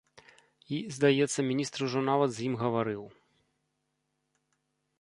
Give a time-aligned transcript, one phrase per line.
[0.77, 3.05] І, здаецца, міністр ужо нават з ім гаварыў.